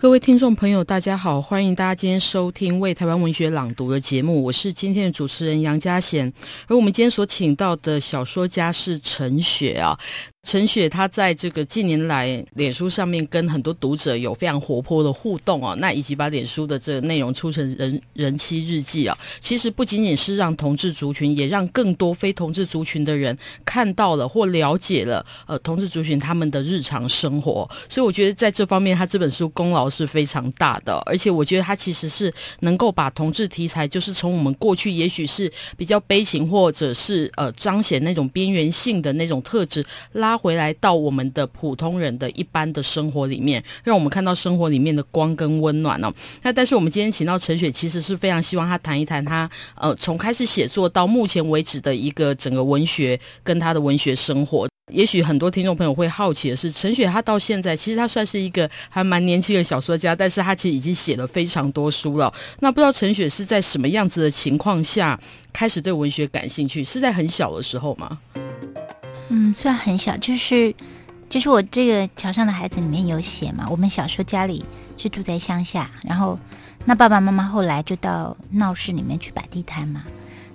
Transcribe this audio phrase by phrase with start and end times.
[0.00, 6.32] 各位听众朋友，大家好，欢迎大家今天收听《为台湾文学朗读》的节目，我是今天的主持人杨佳贤，
[6.68, 9.98] 而我们今天所请到的小说家是陈雪啊。
[10.44, 40.27] 陈雪，她在这个近年来，脸书上面跟很多读者有非常活泼的互动哦，那以及把脸书的这个内容出成人人妻日记啊，其实不仅仅是让同志族群，也让更多非同志族群的人看到了或了解了呃同志族群他们的日常生活，所以我觉得在这方面，他这本书功劳是非常大的，而且我觉得他其实是能够把同志题材，就是从我们过去也许是比较悲情或者是呃彰显那种边缘性的那种特质拉。
[40.28, 46.12] 拉回来到我们的普通人的一般的生活里面，让我们看到生活里面的光跟温暖哦。
[46.42, 54.68] 那但是我们今天请到陈雪，其实是非常希望他谈一谈他呃从开始写作到目前为止的一个整个文学跟他的文学生活。
[54.92, 62.32] 也许很多听众朋友会好奇的是，陈雪他到现在其实他算是一个还蛮年轻的小说家，但是他其实已经写了非常多书了。
[62.60, 65.18] 那不知道陈雪是在什么样子的情况下
[65.52, 66.82] 开始对文学感兴趣？
[66.82, 68.18] 是在很小的时候吗？
[69.28, 70.74] 嗯，虽然很小，就是
[71.28, 73.66] 就是我这个桥上的孩子里面有写嘛。
[73.70, 74.64] 我们小时候家里
[74.96, 76.38] 是住在乡下，然后
[76.86, 80.02] 那爸爸妈妈后来就到闹市里面去摆地摊嘛。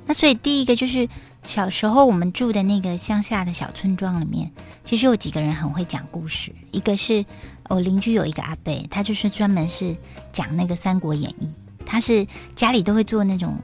[0.05, 1.07] 那所以第一个就是
[1.43, 4.51] 小时候我们住的那个乡下的小村庄里面，
[4.83, 6.51] 其实有几个人很会讲故事。
[6.71, 7.23] 一个是
[7.69, 9.95] 我邻居有一个阿伯，他就是专门是
[10.31, 11.45] 讲那个《三国演义》，
[11.85, 13.55] 他是家里都会做那种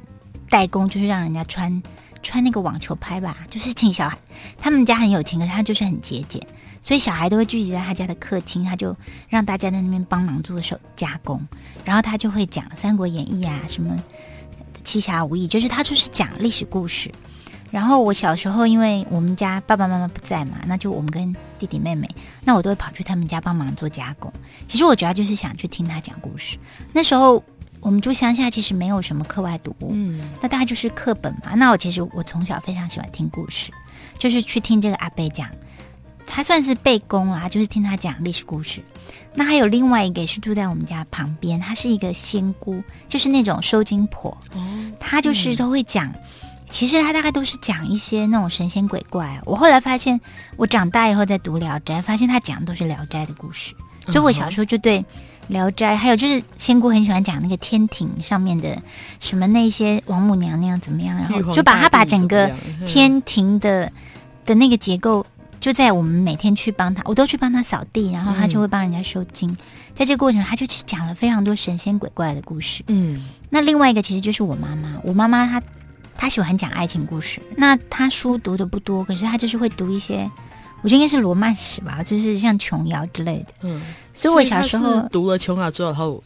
[0.50, 1.82] 代工，就是让人家穿。
[2.22, 4.18] 穿那个网球拍吧，就是请小孩。
[4.58, 6.42] 他们家很有钱，可是他就是很节俭，
[6.82, 8.96] 所以小孩都会聚集在他家的客厅，他就
[9.28, 11.42] 让大家在那边帮忙做手加工，
[11.86, 13.96] 然后他就会讲《三国演义》啊，什么
[14.84, 17.12] 《七侠五义》，就是他就是讲历史故事。
[17.72, 22.10] 然后我小时候，因为我们家爸爸妈妈不在嘛，那就我们跟弟弟妹妹，
[22.44, 24.34] 那我都会跑去他们家帮忙做加工。
[24.68, 26.58] 其实我主要就是想去听他讲故事。
[26.94, 27.44] 那时候。
[27.82, 31.54] 我们住乡下，其实没有什么课外读物，嗯，那大概就是课本嘛。
[31.56, 33.72] 那我其实我从小非常喜欢听故事，
[34.18, 35.50] 就是去听这个阿贝讲，
[36.26, 38.84] 他算是背公啦，就是听他讲历史故事。
[39.34, 44.38] 那还有另外一个是住在我们家旁边，他是一个仙姑，就是那种收金婆，
[45.00, 46.14] 他就是都会讲，
[46.70, 49.40] 其实他大概都是讲一些那种神仙鬼怪。
[49.46, 50.20] 我后来发现，
[50.58, 53.74] 我长大以后在读《聊斋》，发现他讲的都是《聊斋》的故事，
[54.08, 55.04] 所以我小时候就对。
[55.50, 58.82] 聊斋，还有就是仙姑很喜欢讲那个天庭上面的
[59.20, 62.50] 什么那些王母娘娘怎么样，然后就把他把整个
[62.86, 63.92] 天庭的
[64.46, 65.26] 的那个结构，
[65.60, 69.56] 就在我们每天去帮他，我都去帮他扫地，然后他就会帮人家收惊。
[69.94, 72.84] 在这个过程，他就去讲了非常多神仙鬼怪的故事。
[72.88, 75.62] 嗯，那另外一个其实就是我妈妈，我妈妈她
[76.16, 80.30] 她喜欢讲爱情故事，那她书读的不多，可是她就是会读一些。
[80.82, 83.54] 我觉得应该是罗曼史吧，就是像琼瑶之类的。
[83.64, 83.82] 嗯，
[84.14, 86.24] 所以我小时候读了琼瑶之后，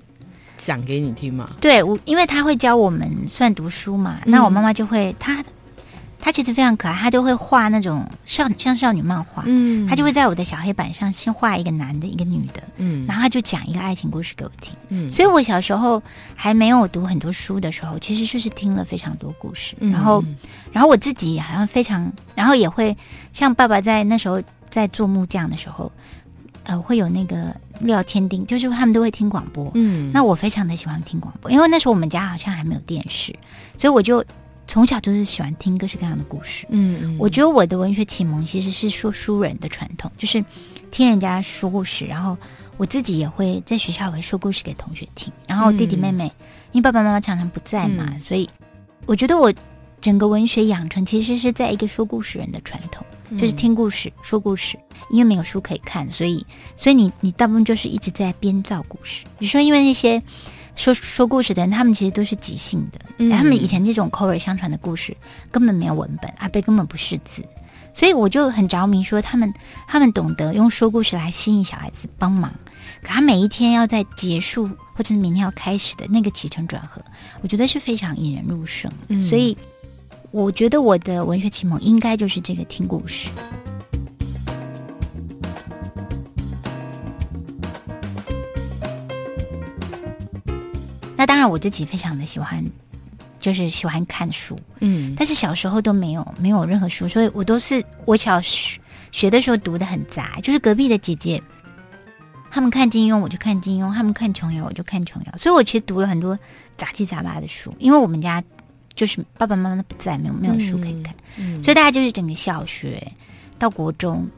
[0.57, 1.49] 他讲给你听嘛。
[1.59, 5.43] 对，我因为他会教我们算读书嘛，嗯、那我妈妈就会他。
[6.23, 16.01] 他其实非常可爱，他就会画那种少像少女漫画，嗯，他就会在我的小黑板上先画一个男的，一个女的，嗯，然后他就讲一个爱情故事给我听，嗯，所以我小时候
[16.33, 20.23] 还没有读很多书的时候，其实就是听了非常多故事，嗯、然后，
[20.71, 22.95] 然后我自己好像非常，然后也会
[23.33, 25.91] 像爸爸在那时候在做木匠的时候，
[26.63, 33.35] 呃，会有那个廖天丁，就是他们都会听广播，嗯，那我非常的喜欢听广播，因为那时候我们家好像还没有电视，
[33.77, 34.23] 所以我就。
[34.67, 40.43] 从小就是喜欢听各式各样的故事，嗯，嗯，我觉得我的文学启蒙其实是说书人的传统，就是
[40.89, 42.37] 听人家说故事，然后
[42.77, 48.49] 我自己也会在学校会说故事给同学听，然后弟弟妹妹，嗯、因为爸爸妈妈常常不在嘛，嗯、所以
[49.05, 49.53] 我觉得我
[49.99, 53.05] 整个文学养成其实是在一个说故事人的传统，
[53.37, 54.79] 就是听故事、说故事，
[55.11, 56.45] 因为没有书可以看，所以
[56.77, 60.23] 所以你你大部分就是一直在编造故事，比如说因为那些。
[60.75, 62.99] 说说故事的人，他们其实都是即兴的。
[63.17, 65.15] 嗯、他们以前这种口耳相传的故事
[65.51, 67.43] 根本没有文本，阿贝根本不识字，
[67.93, 69.53] 所以我就很着迷，说他们
[69.87, 72.51] 他们懂得用说故事来吸引小孩子帮忙。
[73.01, 77.01] 可他每一天要在结束或者是明天要开始的那个起承转合，
[77.41, 78.91] 我觉得是非常引人入胜。
[79.09, 79.55] 嗯、所以
[80.31, 83.29] 我觉得我的文学启蒙应该就是这个听故事。
[91.23, 92.61] 那当然我自己非常的喜欢，
[93.39, 98.77] 就是喜欢看书，嗯，但是小时候都没有没有任何书，所以我都是我小学
[99.09, 101.41] 学的时候读的很杂，就是隔壁的姐姐，
[102.51, 106.37] 他们看金庸我就看金庸，他们看琼瑶我就看琼瑶，所以我其实读了很多
[106.75, 108.43] 杂七杂八的书，因为我们家
[108.93, 111.57] 就是爸爸妈妈都不在，没有没有书可以看，嗯。
[111.57, 113.01] 嗯、所以大家就是整个小学
[113.57, 114.29] 到国中。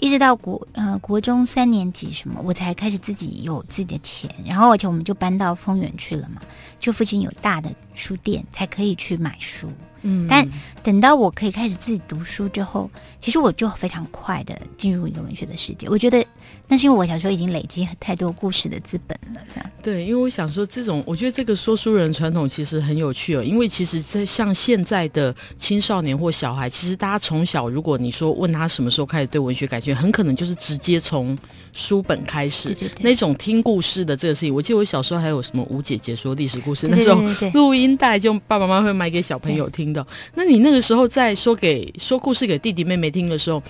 [0.00, 6.40] 一直到国呃国中三年级什么，我才开始自己有自己的钱，然后而且我们就搬到丰原去了嘛，
[6.80, 9.68] 就附近有大的书店，才可以去买书。
[10.08, 10.48] 嗯，但
[10.82, 12.90] 等到我可以开始自己读书之后，
[13.20, 15.86] 其实我就非常快的进入一个文学的世界。
[15.88, 16.24] 我觉得
[16.66, 19.70] 那是因为我小时候已经累积太多故事的资本了，这样。
[19.82, 23.42] 对，因为我想说，这种我觉得这个说书人传统其实很有趣哦。
[23.42, 31.36] 因为其实，在像现在的青少年或小孩，其实大家从小，如果你说问他什么时候开始对文学感兴趣，很可能就是直接从
[31.72, 32.76] 书本开始。
[33.00, 37.20] 那种听故事的这个事情，我记得我小时候还有什么吴姐姐说历史故事，那时候
[37.52, 39.88] 录音带就爸爸妈妈会买给小朋友听。
[40.34, 43.62] 那你那个时候在说给说故事给弟弟妹妹听的时候，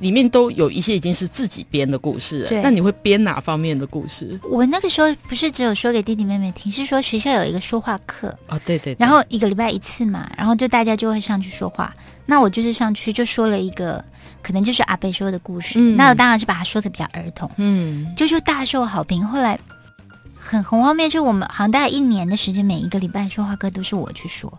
[0.00, 2.50] 里面都有一些已经是自己编的故事了。
[2.62, 4.38] 那你会编哪方面的故事？
[4.50, 11.94] 我那个时候不是只有说给弟弟妹妹听，是说学校有一个说话课啊，哦，对，对对，然后一个礼拜一次嘛，然后就大家就会上去说话。
[12.28, 14.04] 那我就是上去就说了一个，
[14.42, 15.74] 可能就是阿贝说的故事。
[15.76, 19.24] 嗯，那我当然是把它说的比较儿童，嗯，就就大受好评。
[19.24, 19.58] 后来
[20.46, 24.52] 很很荒谬，就我们好像大概一年的时间，每一个礼拜说话课都是我去说。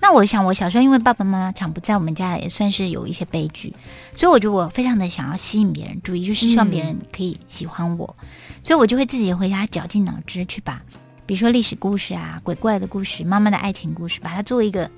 [0.00, 3.74] 那我想，我小时候因为爸爸妈妈常不在，我们家也算是有一些悲剧，
[4.12, 8.28] 所以我觉得我非常的想要吸引别人注意，就是希望别人可以喜欢我，嗯、
[8.62, 10.80] 所以我就会自己回家绞尽脑汁去把，
[11.26, 14.88] 比如说历史故事啊、鬼怪的故事、妈妈的爱情故事，把它作为一个，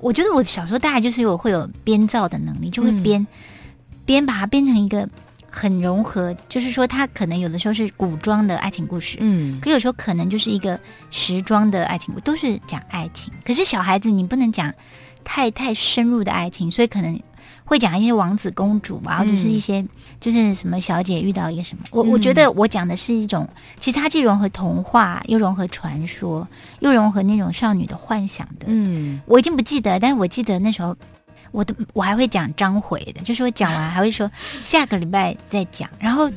[0.00, 3.24] 我觉得我小时候大概就是我会有编造的能力，就会编
[4.04, 5.08] 编、嗯、把它编成一个。
[5.58, 10.78] 很融合，就是说，它可能有的时候是古装的爱情故事，嗯，可有时候可能就是一个
[11.10, 13.32] 时装的爱情故事，都是讲爱情。
[13.42, 14.70] 可是小孩子你不能讲
[15.24, 17.18] 太太深入的爱情，所以可能
[17.64, 19.82] 会讲一些王子公主吧，或者是一些
[20.20, 21.82] 就是什么小姐遇到一个什么。
[21.90, 23.48] 我我觉得我讲的是一种，
[23.80, 26.46] 其实它既融合童话，又融合传说，
[26.80, 28.66] 又融合那种少女的幻想的。
[28.66, 30.94] 嗯，我已经不记得，但是我记得那时候。
[31.52, 36.30] 我的我还会讲章回的，就是我讲完还会说下个礼拜再讲，然后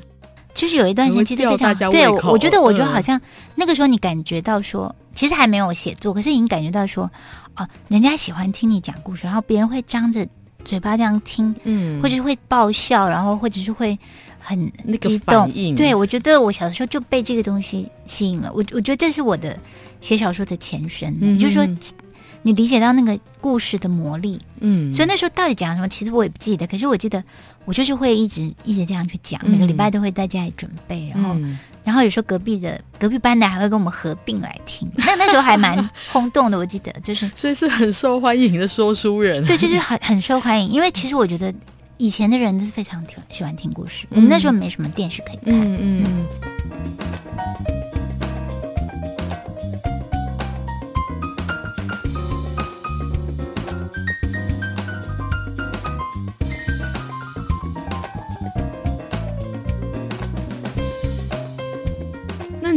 [0.53, 3.19] 就是有一段时间其实非常对，我觉得我觉得好像
[3.56, 7.09] 那个时候你感觉到说，其实还没有写作，可是已经感觉到说，
[7.56, 10.27] 哦，人家喜欢听你讲故事，然后别人会张着
[10.63, 13.97] 嘴巴这样听，嗯，或者是会爆笑，然后或者是会
[14.39, 19.57] 很激动，对，我觉得我小的时候就被这个东西吸引了，我我觉得这是我的
[20.01, 21.67] 写小说的前身，嗯，就是说。
[22.41, 26.65] 你理解到那个故事的魔力，嗯，所以那时候到底讲什么，其实我也不记得。
[26.65, 27.24] 可是我记得，
[27.65, 34.89] 我就是会一直一直这样去讲，每个礼拜都会在家里准备，然后，嗯、然后有时候隔壁的隔壁班的还会跟我们合并来听。
[34.95, 39.45] 那那时候还蛮轰动的，我记得就是， 所以是很受欢迎的说书人。
[39.45, 41.53] 对，就是很很受欢迎，因为其实我觉得
[41.97, 44.06] 以前的人都是非常喜欢听故事。
[44.12, 46.06] 嗯、我们那时候没什么电视可以看，嗯嗯。
[46.06, 47.79] 嗯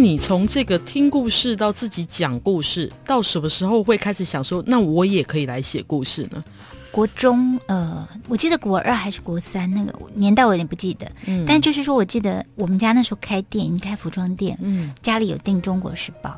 [0.03, 6.43] 你从这个听故事到自己讲故事，到什么时候会开始想说，那我也可以来写故事呢？
[6.91, 11.11] 国中，呃，我记得国二还是国三，那个年代我有点不记得。
[11.27, 16.31] 嗯，但就是说，我记得我们家那时候开店，开服装店，嗯，家里有订《中国时报》，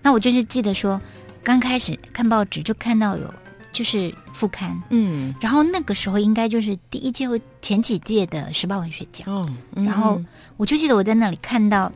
[0.00, 0.98] 那我就是记得说，
[1.44, 3.32] 刚开始看报纸就看到有
[3.72, 10.18] 就是副刊，嗯，然后那个时候应该就是第一届或前几届的时报文学奖，哦，嗯，然后
[10.56, 11.92] 我就记得我在那里看到。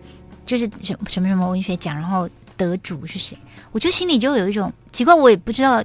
[0.47, 3.37] 就是什什么什么文学奖，然后得主是谁？
[3.73, 5.85] 我就心里就有一种奇怪，我也不知道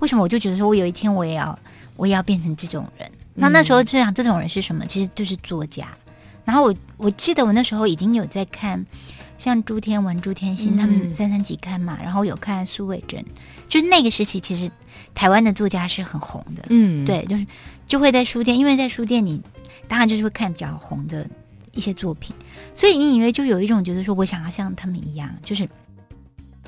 [0.00, 1.56] 为什么，我就觉得说我有一天我也要，
[1.96, 3.08] 我也要变成这种人。
[3.34, 4.84] 那那时候这样，这种人是什么？
[4.86, 5.86] 其实就是作家。
[6.44, 8.84] 然后我我记得我那时候已经有在看，
[9.38, 13.24] 像朱天文、朱天心他们三三几刊嘛，然后有看苏伟珍，
[13.68, 14.68] 就是那个时期，其实
[15.14, 16.64] 台湾的作家是很红的。
[16.70, 17.46] 嗯，对，就是
[17.86, 19.40] 就会在书店，因为在书店里
[19.86, 21.24] 当然就是会看比较红的。
[21.72, 22.34] 一些作品，
[22.74, 25.68] 所以隐隐约就有一种觉得说，我想要像他们一样，就是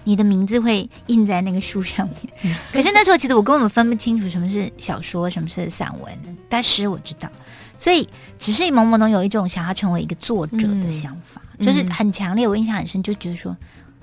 [0.04, 2.56] 你的名字会印在那个书上面。
[2.72, 6.12] 可是那时候，其实我根本分不清楚什么是小说，什么是散文，
[6.48, 7.28] 但诗我知道，
[7.78, 12.48] 所以只是懵懵懂有一种想要成为一个作者的想法，嗯、就是很强烈。
[12.48, 13.56] 我印象很深，就觉得说，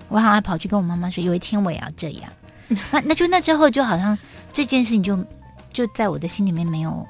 [0.08, 2.32] 我好像跑去跟我妈妈说，有一天我也要这样。
[2.92, 4.18] 那那就那之后，就好像
[4.54, 5.18] 这件事情就
[5.72, 7.08] 就在我的心里面没有。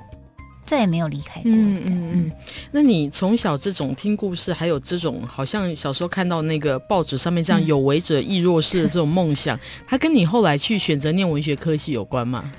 [0.67, 1.50] 再也没有离开过。
[1.51, 2.31] 嗯嗯嗯。
[2.71, 9.57] 那你从小这种听故事，还有这种好像小时候看到那个报纸上面这样有为者亦若是的这种梦想，
[9.88, 12.51] 它、嗯、跟你后来去选择念文学科系有关吗？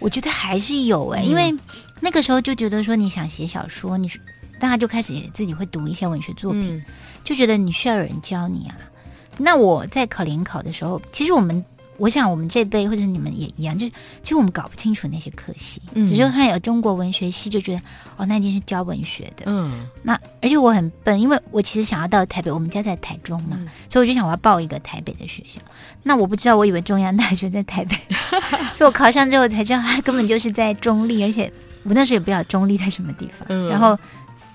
[0.00, 1.54] 我觉得还是有哎、欸，因为
[2.00, 4.10] 那个时候就觉得说你想写小说，你
[4.58, 6.84] 大家就开始自己会读一些文学作品，嗯、
[7.22, 8.74] 就觉得你需要有人教你啊。
[9.38, 11.64] 那我在考联考的时候，其实我们。
[11.98, 17.80] 我想我们这辈或者你们也一样，就其实我们搞不清楚那些科系，嗯、只是看有中国文学系就觉得
[18.16, 19.44] 哦，那一定是教文学的。
[19.46, 25.60] 嗯，那而且我很笨，因为我其实想要到台北，我们家在台中嘛，嗯、所以我就想我要报一个台北的学校。
[26.02, 27.96] 那我不知道，我以为中央大学在台北，
[28.74, 31.52] 所以我考上之后才知道，它根本就是在中立，而且
[31.84, 33.46] 我那时候也不知道中立在什么地方。
[33.48, 33.98] 嗯、然后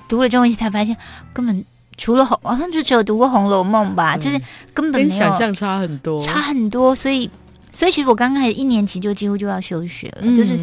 [0.09, 0.97] 读了中文系才发现，
[1.33, 1.63] 根本。
[1.97, 4.39] 除了红，好像就只有读过《红楼梦》吧，嗯、就是
[4.73, 6.95] 根本没有想象差很多，差很多。
[6.95, 7.29] 所以，
[7.73, 10.55] 所以其实我刚开始一年级就几乎就要休学了，嗯、就是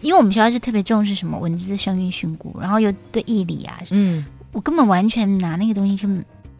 [0.00, 6.08] 因为我们学校是特别重视什么文字、声韵、训诂，然后又对义理啊，嗯，我根本完全拿那个东西就，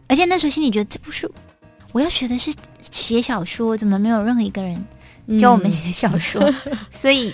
[0.07, 1.29] 而且那时候心里觉得这不是
[1.91, 2.53] 我要学的是
[2.91, 6.39] 写小说，怎么没有任何一个人教我们写小说？
[6.65, 7.33] 嗯、所以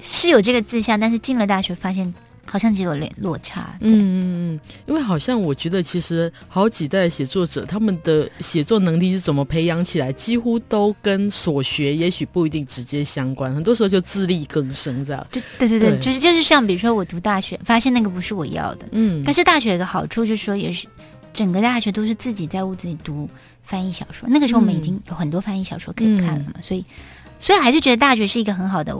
[0.00, 2.14] 是有这个志向，但是进了大学发现。
[2.50, 15.26] 好像只有落落差，嗯嗯嗯，因为好像我觉得其实好几代写作者他们的写作能力是怎么培养起来，几乎都跟所学也许不一定直接相关，很多时候就自力更生这样。
[15.30, 20.88] 对对对对，对就是就是像比如说我读大学，发现那个不是我要的，嗯，但是大学有个好处就是说也是
[21.34, 23.28] 整个大学都是自己在屋子里读
[23.62, 26.82] 翻译小说，那个时候我们已经有很多翻译小说可以看了嘛，嗯、所以
[27.38, 28.96] 所以还是觉得大学是一个很好的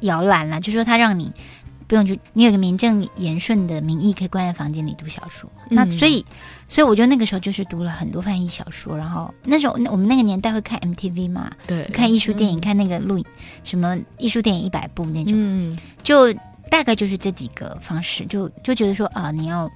[0.00, 1.30] 摇篮啦，就是说它让你。
[1.90, 5.50] 不用，去你有个名正言顺的名义，可以关在房间里读小说。
[5.70, 6.24] 嗯、那所以，
[6.68, 8.96] 所以我觉得那个时候就是读了很多翻译小说。
[8.96, 13.24] 然后那时候我们那个年代会看 MTV 嘛，对，看艺术电影，嗯、看那个录影，
[13.64, 16.32] 什么艺术电影一百部那种，嗯、就
[16.70, 19.68] 大概就是这几个方式，就就觉得说啊，你要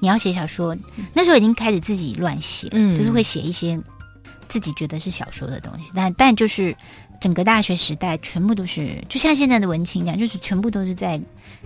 [0.00, 0.74] 你要写小说，
[1.12, 3.78] 那时候已经开始自己乱写，嗯、就是会写一些
[4.48, 6.74] 自己觉得是小说的东西，但但就是。
[7.20, 11.20] 整个大学时代，全部都是就像现在的文青一样，就是全部都是在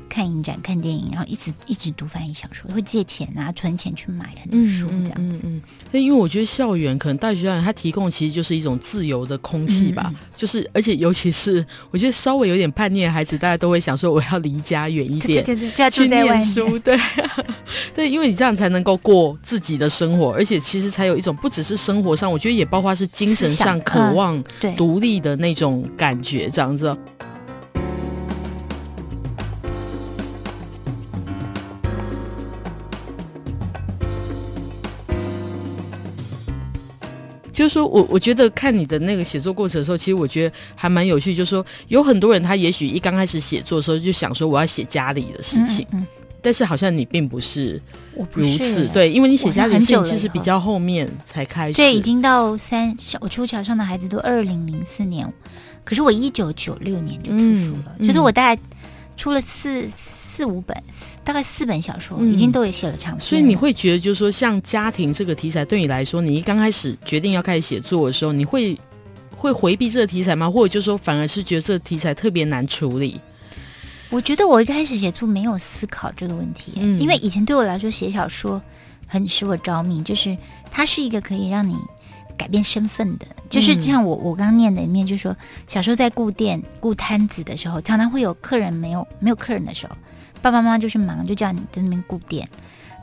[0.09, 5.39] 看影展、看电影，然后一直一直读翻译小说，会借钱啊、存钱去买很多书这样子。
[5.39, 5.63] 嗯嗯，
[5.93, 16.99] 那、因为我觉得校园可能大学校园它提供其实就是一种自由的空气吧，嗯、就是而且尤其是我觉得稍微有点叛逆的孩子，大家都会想说我要离家远一点，对对对，就要去念书， 对。
[17.95, 24.43] 对，因为你这样才能够过自己的生活，而且其实才有一种不只是生活上，我觉得也包括是精神上渴望
[24.77, 25.35] 独立的。
[25.35, 26.97] 那种感觉，这样子，
[37.65, 41.35] 就是说我我觉得看你的那个写作过程的时候，其实我觉得还蛮有趣。
[41.35, 46.07] 就是说，有很多人他也许一刚开始写作的时候就想说我要写家里的事情，嗯嗯，
[46.43, 47.81] 但是好像你并不是
[48.35, 55.27] 如此，对，因为你写家里的事情其实比较后面才开始，对，已经到三小我出桥上的孩子都二零零四年。
[55.85, 58.63] 可是我一九九六年就出书了，就是我大概
[59.17, 59.89] 出了四
[60.35, 60.77] 四五本，
[61.23, 63.21] 大概四本小说，嗯、已经都也写了长篇。
[63.21, 68.77] 所以你会觉得，就是说，像家庭这个题材，对你来说，你一刚开始决定要开始写作的时候，你会
[69.37, 70.51] 会回避这个题材吗？
[70.51, 73.21] 或者就是说，反而是觉得这个题材特别难处理？
[74.11, 78.61] 我觉得我一开始写作没有思考这个问题，嗯、因为以前对我来说写小说
[79.07, 80.37] 很使我着迷，就是
[80.71, 81.77] 它是一个可以让你。
[82.37, 85.37] 改变身份的，就是像我我刚刚念的一面，就是说
[85.69, 89.97] 小时候在顾店顾摊子的时候，常常会有客人没有没有客人的时候，
[90.45, 92.47] 爸爸妈妈就是忙，就叫你在那边顾店，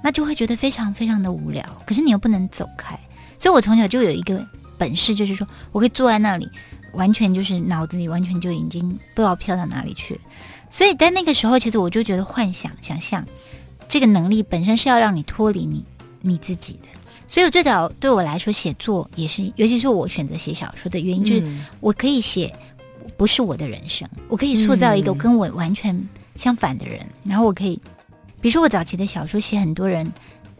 [0.03, 1.65] 那就会觉得非常非常的无聊。
[1.87, 2.95] 可是你又不能走开，
[3.39, 4.45] 所以我从小就有一个
[4.77, 6.47] 本事，就是说我可以坐在那里，
[6.93, 10.21] 完全就是脑子里完全就已经不知道飘到哪里去。
[10.69, 13.25] 所以在那个时候，其实我就觉得幻想想象
[13.87, 15.83] 这个能力本身是要让你脱离你
[16.21, 16.89] 你自己的。
[17.27, 22.53] 所以，最早对我来说，写作也是，尤其是我选择写小说的原因，就是我可以写
[23.17, 26.07] 不是我的人生，我可以塑造一个跟我完全
[26.41, 27.05] 相反的人。
[27.23, 27.79] 然后，我可以，
[28.41, 30.11] 比如说我早期的小说写很多人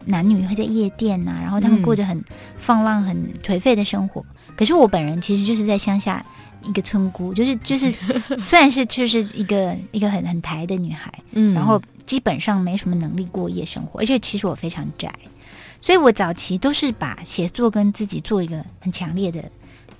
[0.04, 2.24] 男女会在夜店呐、啊，然后他们过着很
[2.56, 4.24] 放浪、很颓废的生活。
[4.54, 6.24] 可是我本人其实就是在乡下
[6.64, 7.92] 一个村姑，就是就是
[8.38, 15.12] 算是就是一个一个很很台的女孩，嗯，然后基本上没什么能力过夜生活，而且其实我非常宅。
[15.80, 19.42] 所以我早期都是把写作跟自己做一个很强烈的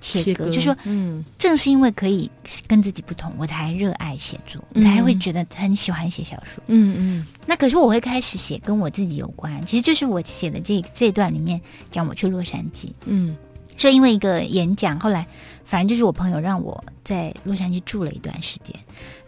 [0.03, 2.29] 切割，就是说，嗯，正是因为可以
[2.67, 6.61] 跟自己不同，我才热爱写作，我才会觉得很喜欢写小说。
[6.67, 7.25] 嗯嗯。
[7.45, 12.89] 那可是我会开始写跟我自己有关，其实就是我写的这这段里面讲我去洛杉矶。
[13.05, 13.35] 嗯。
[13.75, 15.25] 所以因为一个演讲，后来
[15.63, 18.75] 反正就是我朋友让我在洛杉矶住了一段时间。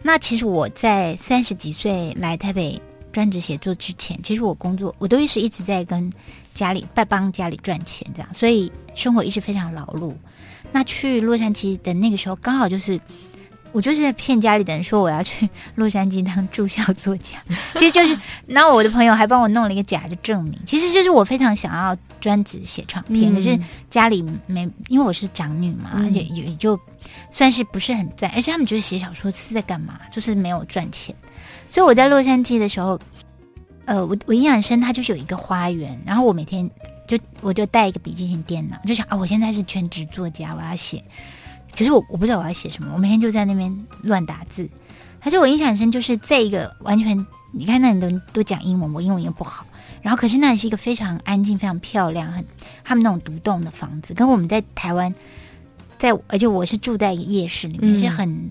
[0.02, 2.80] 那其实我在三十几岁来台北
[3.12, 6.12] 专职写作之前，其实我工作我都一直一直在跟
[6.54, 10.14] 家里在帮家里赚钱，这样，所以生活一直非常劳碌。
[10.76, 13.00] 那去洛杉矶的那个时候，刚好就是。
[13.72, 17.36] 我就是在骗家里的人说我要去洛杉矶当驻校作家，
[17.74, 23.58] 其实就是，然后我的朋友还帮我弄了一个假的证明，其实就是我非常想要专职写唱片，可是
[23.90, 26.78] 家里没，因为我是长女嘛，而且也就
[27.30, 31.14] 算是不是很在，而且他们觉得写小说是在干嘛，就是没有赚钱，
[31.68, 32.98] 所以我在洛杉矶的时候，
[33.84, 36.70] 呃，我我印象很深，它就是有一个花园，然后我每天
[37.06, 41.02] 就我就带一个笔记型电脑，就想啊，我现在是全职作家，我要写。
[41.76, 44.68] 可是我我不知道我要写什么，我每天就在那边乱打字。
[45.22, 49.66] 可是我印象很深，就是在一个完全，你看那里都都讲英文，我英文又不好。
[50.00, 52.44] 然后可是那里是一个非常安静、非常漂亮、很
[52.84, 55.12] 他们那种独栋的房子，跟我们在台湾，
[55.98, 58.50] 在而且我是住在一个夜市里面，是很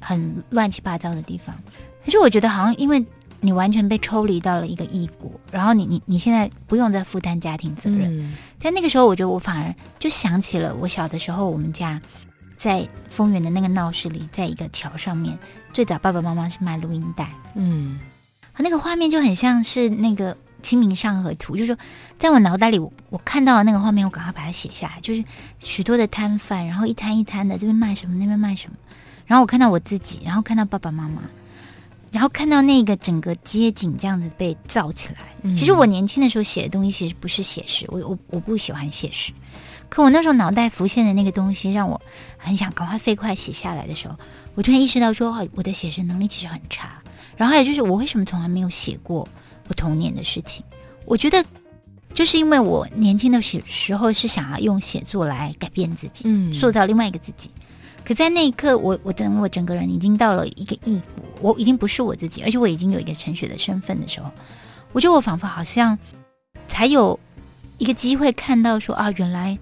[0.00, 1.54] 很乱七八糟的地方。
[2.04, 3.04] 可是我觉得好像因为
[3.42, 8.32] 你完全被抽离到了一个异国，然后你你你现在不用再负担家庭责任。
[8.58, 12.00] 在那个时候，我觉得我反而就想起了我小的时候，我们家。
[12.58, 15.36] 在丰原的那个闹市里，在一个桥上面，
[15.72, 17.98] 最早爸爸妈妈是卖录音带，嗯，
[18.56, 20.32] 那个画面就很像是那个
[20.62, 21.76] 《清明上河图》，就是说，
[22.20, 25.24] 在我脑袋里，我我看到的那个画面，我赶快把它写下来，就是
[25.58, 28.76] 许多的摊贩，然后一摊一摊的，这边卖什么，那边卖什么，
[29.26, 31.22] 然后我看到我自己，然后看到爸爸妈妈，
[32.12, 35.34] 然后看到那个整个街景这样子被造起来。
[35.42, 39.32] 嗯、其实我年轻的时候写的东西，其实不是写实，我我我不喜欢写实。
[39.88, 42.00] 可我那时候脑袋浮现的那个东西，让我
[42.36, 44.14] 很想赶快飞快写下来的时候，
[44.54, 47.02] 我突然意识到说，哦，我的写实能力其实很差。
[47.36, 49.26] 然后还有就是，我为什么从来没有写过
[49.68, 50.62] 我童年的事情？
[51.06, 51.44] 我觉得，
[52.12, 57.50] 就是因为我年轻的时时候是想要用写作来改变自己，嗯，塑造另外一个自己。
[58.04, 61.00] 可在那一刻，我我等我整个人已经到了一个异
[61.40, 64.30] 国，我已经不是我自己，而且我已经有一个陈雪的身份的时候，
[64.92, 65.98] 我觉得我仿佛好像
[66.68, 67.18] 才有
[67.78, 69.58] 一个机会看到说啊，原来。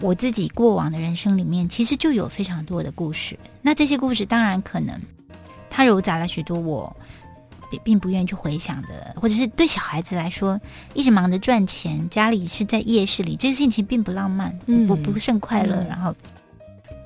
[0.00, 3.38] 我自己过往的人生里面，其实就有非常多的故事。
[3.60, 5.00] 那这些故事当然可能，
[5.70, 6.96] 它糅杂了许多我
[7.84, 10.60] 并不愿意去回想的，或者是对小孩子来说，
[10.92, 15.76] 一直忙着赚钱，家里是在夜市里，这个事情并不浪漫，嗯、不不甚快乐。
[15.88, 16.12] 然后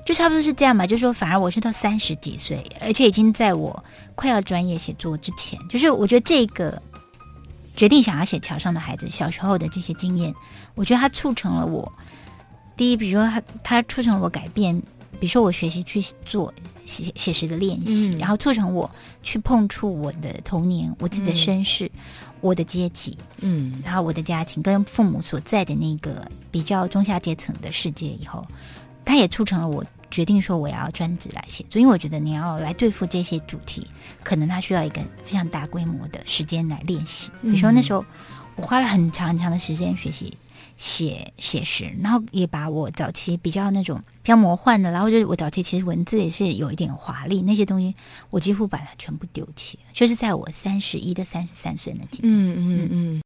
[0.07, 0.87] 就差不多是这样吧。
[0.87, 3.83] 就是说，反而我是到三十几岁，而且已经在我
[4.15, 6.81] 快要专业写作之前，就是我觉得这个
[7.75, 10.33] 决定想要写桥上的孩子小时候的这些经验，
[10.75, 11.91] 我觉得它促成了我。
[12.77, 14.73] 第一，比如说他，他促成了我改变，
[15.19, 16.53] 比如说我学习去做
[16.85, 18.89] 写写实的练习，嗯、然后促成我
[19.21, 21.99] 去碰触我的童年、我自己的身世、嗯、
[22.39, 28.45] 我的阶级，嗯，然后我的家庭跟父母所在的那个比较中下阶层的世界以后，
[29.03, 33.85] 他也促成了我决定说我要专职来写作，因为我觉得你要来对付这些主题，
[34.23, 37.31] 可能它需要一个非常大规模的时间来练习。
[37.41, 38.03] 比如说那时候
[38.55, 40.35] 我花了很长很长的时间学习。
[40.75, 47.95] 写写实，然后也把我早期比较那种比较魔幻的，然后就是我早期其实文字也是有一点华丽那些东西，
[48.29, 52.31] 我几乎把它全部丢弃，就是在我三十一到三十三岁那几年。
[52.31, 53.21] 嗯嗯嗯。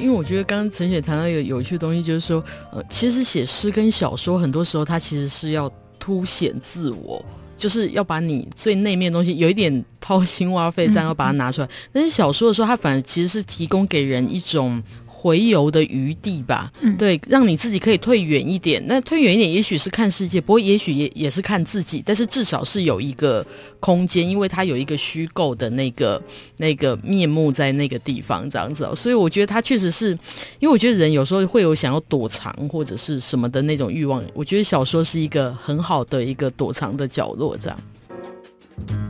[0.00, 7.24] 因为我觉得刚刚陈雪谈到一个有趣的东西，就是说，呃，其实写诗跟小说很多时候它其实是要凸显自我，
[7.56, 11.68] 就是要把你最内面的东西有一点掏心挖肺这样要把它拿出来。
[11.92, 14.82] 但是小说的时候，它反而其实是提供给人一种。
[15.20, 18.82] 回游的余地吧，嗯，对，让你自己可以退远一点。
[18.86, 22.02] 那退远一点，也许是看世界，不过也许也也是看自己。
[22.06, 23.46] 但是至少是有一个
[23.80, 26.22] 空间，因为它有一个虚构的那个
[26.56, 28.96] 那个面目在那个地方，这样子哦。
[28.96, 30.12] 所以我觉得它确实是，
[30.58, 34.24] 因为我觉得人有时候会有想要躲藏或者是什么的那种欲望。
[34.32, 39.09] 我觉得小说是一个很好的一个躲藏的角落，这样。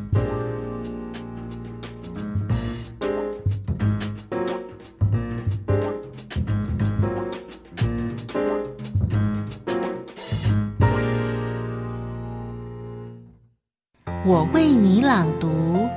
[14.33, 15.88] 我为你朗读，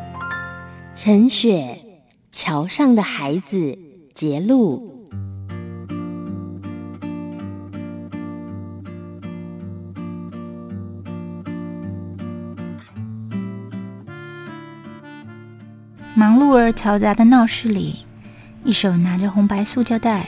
[0.96, 1.80] 陈雪，
[2.32, 3.78] 桥上的孩子，
[4.16, 5.08] 节录。
[16.16, 17.98] 忙碌而嘈杂的闹市里，
[18.64, 20.28] 一手拿着红白塑胶袋，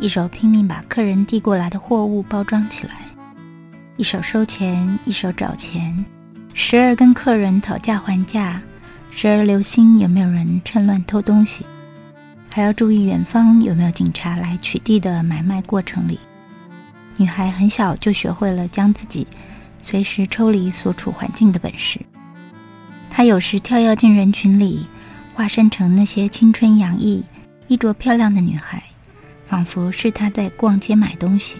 [0.00, 2.94] 一手拼命把客人递过来的货物包装起来，
[3.96, 6.04] 一手收钱，一手找钱，
[6.58, 8.60] 时而跟客人讨价还价，
[9.10, 11.66] 时而留心有没有人趁乱偷东西，
[12.50, 16.18] 还要注意远方有没有警察来取缔的买卖过程里，
[17.18, 19.26] 女孩很小就学会了将自己
[19.82, 22.00] 随时抽离所处环境的本事。
[23.10, 24.86] 她有时跳跃进人群里，
[25.34, 27.22] 化身成那些青春洋溢、
[27.68, 28.82] 衣着漂亮的女孩，
[29.46, 31.58] 仿佛是她在逛街买东西；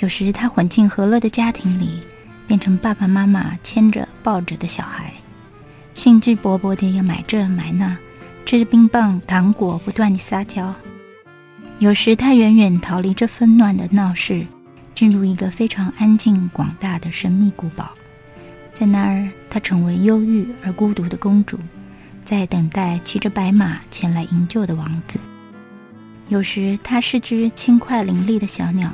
[0.00, 1.98] 有时她混进和乐的家庭里，
[2.46, 5.12] 变成爸爸妈妈牵着抱着的小孩，
[5.94, 7.96] 兴致勃勃地要买这买那，
[8.44, 10.74] 吃着冰棒糖果，不断地撒娇。
[11.78, 14.46] 有时他远远逃离这纷乱的闹市。
[14.94, 17.90] 进入一个非常安静、广大的神秘古堡，
[18.72, 21.58] 在那儿，他成为忧郁而孤独的公主，
[22.24, 25.20] 在等待骑着白马前来营救的王子。
[26.28, 28.90] 有时，他是只轻快伶俐的小鸟，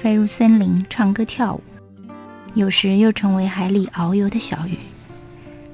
[0.00, 1.60] 飞入森林唱歌跳舞；
[2.58, 4.76] 有时，又成为海里遨游的小鱼。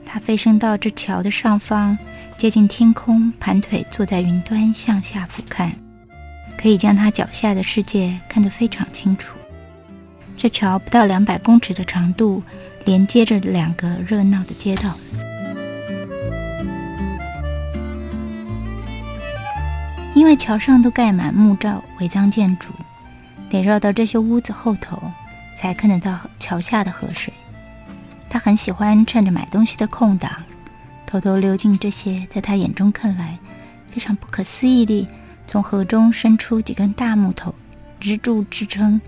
[0.04, 1.96] 它飞升到这桥的上方，
[2.36, 5.72] 接近天空，盘腿坐在云端，向下俯瞰。
[6.58, 9.34] 可以将它脚下的世界看得非常清楚。
[10.36, 12.42] 这桥不到两百公尺的长度，
[12.84, 14.94] 连接着两个热闹的街道。
[20.14, 22.74] 因为桥上都盖满木造违章建筑，
[23.48, 25.02] 得绕到这些屋子后头，
[25.64, 27.32] 才看得到桥下的河水。
[28.28, 30.30] 他很喜欢趁着买东西的空档，
[31.06, 33.38] 偷偷溜进这些在他眼中看来
[33.88, 35.08] 非常不可思议的。
[35.46, 37.54] 从河中伸出几根大木头，
[37.98, 39.00] 支柱支撑，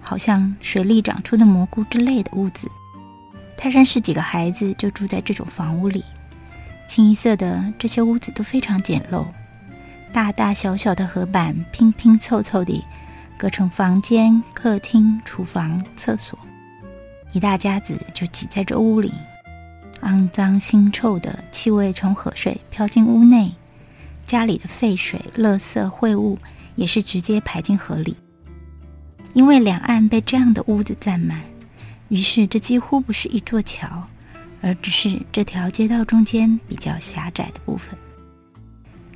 [0.00, 2.68] 好像水里长出的蘑菇之类的屋子。
[3.56, 6.04] 他认识几个孩子，就住在这种房屋里。
[6.88, 9.26] 清一色的这些屋子都非常简陋，
[10.12, 12.84] 大大小小的河板拼拼凑凑地
[13.40, 16.38] 隔成房间、客厅、厨房、厕所。
[17.32, 19.14] 一大家子就挤在这屋里，
[20.02, 23.50] 肮脏腥臭的气味从河水飘进屋内。
[24.26, 26.38] 家里的废水、垃圾、秽物
[26.76, 28.14] 也是直接排进河里，
[29.32, 31.40] 因为两岸被这样的屋子占满，
[32.08, 34.04] 于是这几乎不是一座桥，
[34.60, 37.96] 而只是这条街道中间比较狭窄的部分。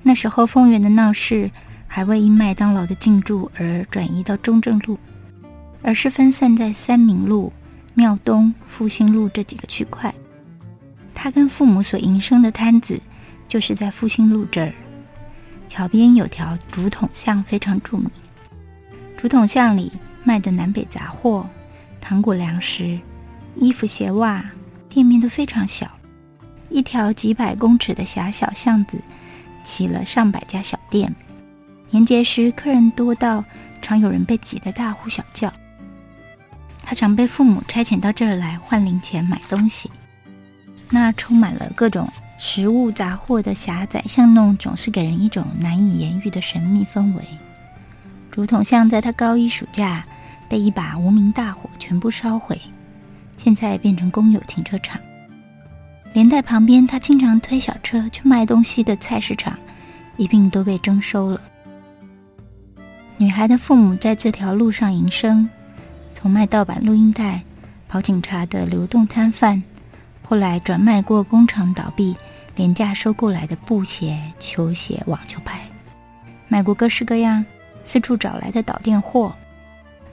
[0.03, 1.51] 那时候，丰原的闹市
[1.95, 4.99] 还未因麦当劳的进驻而转移到中正路，
[5.81, 7.53] 而是分散在三民路、
[7.95, 10.13] 庙东、复兴路这几个区块。
[11.15, 13.01] 他跟父母所营生的摊子，
[13.47, 14.73] 就是在复兴路这儿。
[15.69, 18.11] 桥边有条竹筒巷，非常著名。
[19.17, 19.93] 竹筒巷里
[20.25, 21.49] 卖的南北杂货、
[22.01, 22.99] 糖果、粮食、
[23.55, 24.45] 衣服、鞋袜，
[24.89, 25.89] 店面都非常小。
[26.71, 28.99] 一条几百公尺的狭小巷子，
[29.63, 31.15] 挤了上百家小店。
[31.91, 33.45] 年节时客人多到，
[33.81, 35.53] 常有人被挤得大呼小叫。
[36.83, 39.91] 他常被父母差遣到这儿来换零钱买东西。
[40.91, 42.09] 那充满了各种。
[42.37, 47.23] 食物杂货的狭窄巷弄，总是给人一种难以言喻的神秘氛围。
[48.31, 50.05] 竹筒巷在他高一暑假
[50.49, 52.61] 被一把无名大火全部烧毁，
[53.39, 55.01] 现在变成公有停车场，
[56.13, 59.57] 连带旁边他经常推小车去卖东西的菜市场
[60.17, 61.41] 一并都被征收了。
[63.17, 65.49] 女孩的父母在这条路上营生，
[66.13, 67.43] 从卖盗版录音带、
[67.89, 69.63] 跑警察的流动摊贩，
[70.23, 72.17] 后来转卖过工厂倒闭。
[72.57, 75.61] 廉价收购来的布鞋、球鞋、网球拍，
[76.47, 77.45] 买过各式各样，
[77.85, 79.35] 四处找来的导电货。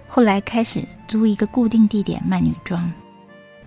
[0.08, 2.92] 后来开始租一个固定地点卖女装。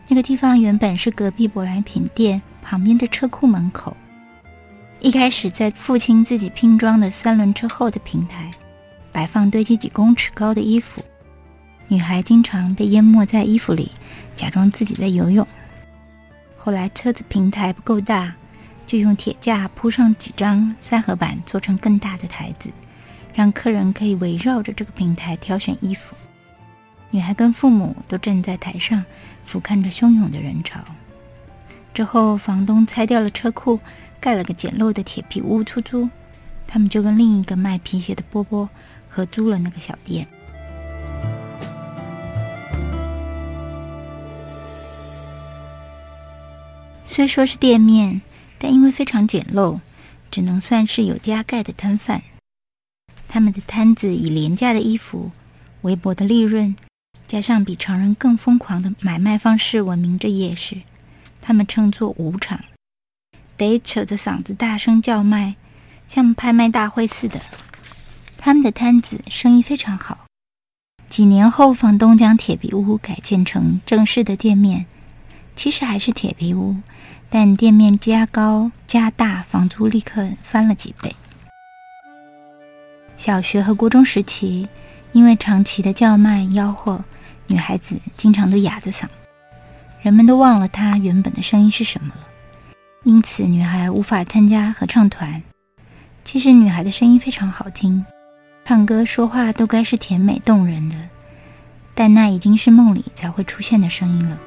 [0.08, 3.96] 那个地方原本是隔壁舶来品店旁边的车库门口。
[4.98, 8.50] 一开始在父亲自己拼装的三轮车后的平台，
[9.14, 11.02] 摆放堆积几公尺高的衣服。
[11.88, 13.90] 女孩经常被淹没在衣服里，
[14.36, 15.46] 假装自己在游泳。
[16.58, 18.34] 后来车子平台不够大。
[18.86, 22.68] 就用铁架铺上几张三合板，做成更大的台子，
[23.32, 26.14] 让客人可以围绕着这个平台挑选衣服。
[27.10, 29.02] 女孩跟父母都站在台上，
[29.46, 30.80] 俯瞰着汹涌的人潮。
[31.94, 33.80] 之后，房东拆掉了车库，
[34.20, 36.06] 盖了个简陋的铁皮屋出租。
[36.66, 38.68] 他们就跟另一个卖皮鞋的波波
[39.14, 40.26] 合租了那个小店。
[47.04, 48.20] 虽说是店面。
[48.56, 49.80] 但因为非常简陋，
[50.30, 52.22] 只能算是有加盖的摊贩。
[53.28, 55.32] 他们的摊子以廉价的衣服、
[55.82, 56.74] 微薄的利润，
[57.26, 60.78] 加上比常人更疯狂的买卖方式闻名这夜市。
[61.42, 62.64] 他们称作“武场”。
[63.58, 65.56] 得扯着嗓子大声叫卖，
[66.08, 67.38] 像拍卖大会似的。
[68.44, 70.26] 他们的摊子生意非常好。
[71.08, 74.84] 几年后，房东将铁皮屋改建成正式的店面，
[75.56, 76.76] 其实还是铁皮屋，
[77.30, 81.16] 但店面加高加大，房租立刻翻了几倍。
[83.16, 84.68] 小学和国中时期，
[85.12, 87.02] 因为长期的叫卖吆喝，
[87.46, 89.06] 女孩子经常都哑着嗓，
[90.02, 92.20] 人们都忘了她原本的声音是什么了。
[93.04, 95.42] 因此，女孩无法参加合唱团。
[96.24, 98.04] 其实，女孩的声音非常好听，
[98.66, 100.96] 唱歌说话都该是甜美动人的，
[101.94, 104.38] 但那已经是梦里才会出现的声音了。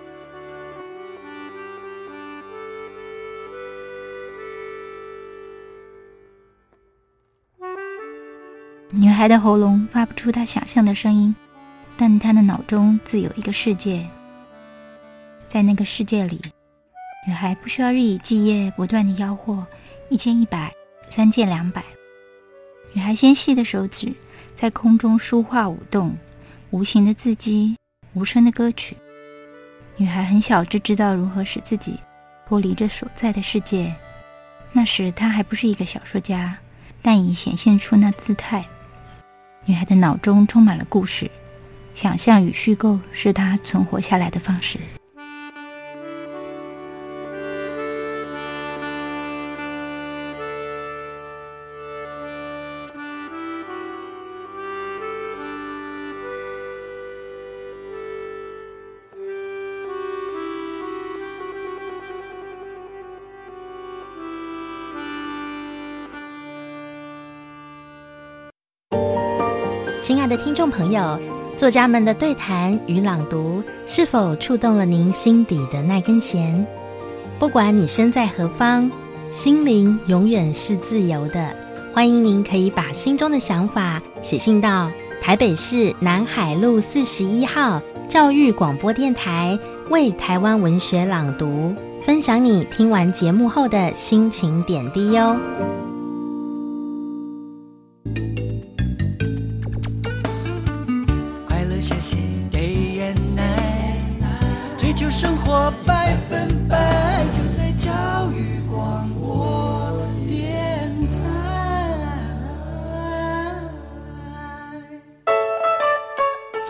[8.90, 11.36] 女孩的喉咙发不出她想象的声音，
[11.96, 14.04] 但她的脑中自有一个世界。
[15.48, 16.42] 在那个世界里，
[17.28, 19.66] 女孩不需要日以继夜不断的吆喝
[20.10, 20.74] 一千一百、
[21.10, 21.84] 三千两百。
[22.94, 24.14] 女孩纤细的手指
[24.56, 26.16] 在空中书画舞动，
[26.72, 27.76] 无形的字迹，
[28.14, 28.98] 无声的歌曲。
[29.98, 32.00] 女孩很小就知道如何使自己
[32.48, 33.94] 脱离这所在的世界。
[34.72, 36.58] 那时她还不是一个小说家，
[37.02, 38.66] 但已显现出那姿态。
[39.66, 41.30] 女孩的脑中充满了故事，
[41.94, 44.80] 想象与虚构是她存活下来的方式。
[70.58, 71.20] 众朋友，
[71.56, 76.66] 作家们的对谈与朗读是否触动了您心底的那根弦？
[77.38, 78.90] 不管你身在何方，
[79.32, 81.56] 心灵永远是自由的。
[81.94, 84.90] 欢迎您可以把心中的想法写信到
[85.22, 89.60] 台北市南海路四十一号教育广播电台，
[89.92, 91.72] 为台湾文学朗读，
[92.04, 95.36] 分享你听完节目后的心情点滴哟。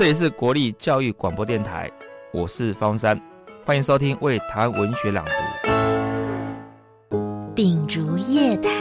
[0.08, 1.92] 里是国立教育广播电台，
[2.32, 3.20] 我是方山，
[3.66, 7.18] 欢迎收听《为台湾文学朗读》。
[7.54, 8.72] 秉烛夜谈。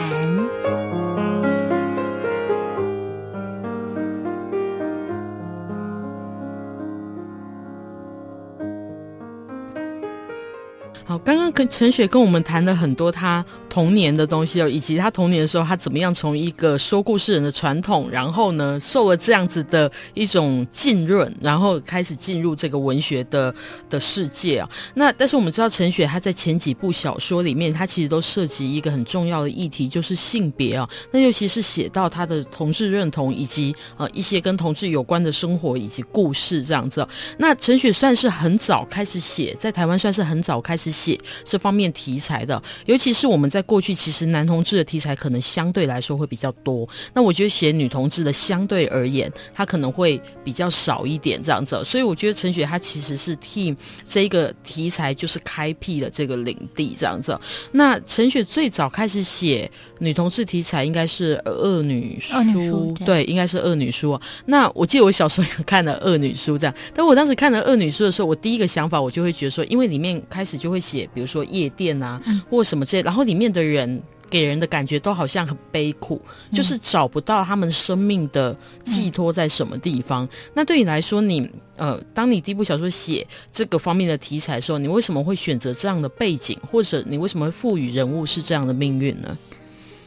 [11.03, 13.45] 好，刚刚跟陈雪跟我们谈了很多他
[13.77, 23.53] 童年的东西哦，以及他童年的时候，他怎么样从一个说故事人的传统，然后呢，受了这样子的一种浸润，然后开始进入这个文学的
[23.87, 24.67] 的世界啊。
[24.95, 30.89] 那但是我们知道，陈雪他在前几部小说里面，他其实都涉及一个很重要的议题，就是性别啊。
[31.11, 37.07] 那尤其是写到他的同志认同，以及呃一些跟同志有关的生活以及故事这样子。
[37.37, 40.87] 那陈雪算是很早开始写，在台湾算是很早开始。
[40.87, 46.89] 写这方面题材的，尤其是我们在过去，其实男同志的题材可能相对来说会比较多。
[47.13, 51.79] 那我觉得写女同志的相对而言，他可能会比较少一点这样子。
[51.85, 57.39] 所以我觉得陈雪她其实是替这个题材就是开辟了这个领地这样子。
[57.71, 62.33] 那陈雪最早开始写女同志题材，应该是《恶女书》，
[62.65, 64.13] 书对，应该是《恶女书》。
[64.45, 70.77] 那我记得我小时候也看了《恶女书》这样，但我当时看了《恶女书》的时候，我第一个想法我就会觉得说，因为里面开始就会。
[70.87, 80.25] 写，比如说夜店啊，或什么这些，然后里面的人给人的感觉都好像很悲苦，嗯、就是找不到他们生命的寄托在什么地方。
[80.25, 89.35] 嗯、那对你来说，你呃，当你第一部小说写这个方面的题材的时候，你为什么会选择这样的背景，或者你为什么会赋予人物是这样的命运呢？